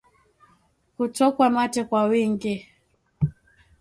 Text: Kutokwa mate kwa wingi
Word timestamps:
Kutokwa 0.97 1.47
mate 1.49 1.83
kwa 1.83 2.03
wingi 2.11 2.55